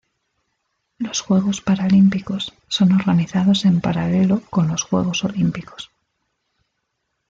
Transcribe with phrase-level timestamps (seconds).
[0.97, 5.91] Los Juegos Paralímpicos son organizados en paralelo con los Juegos Olímpicos.